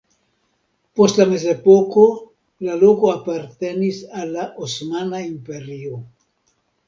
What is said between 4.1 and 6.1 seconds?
al la Osmana Imperio.